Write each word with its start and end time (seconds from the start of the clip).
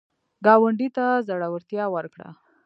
ګاونډي 0.45 0.87
ته 0.95 1.05
زړورتیا 1.27 1.85
ورکړه 1.95 2.29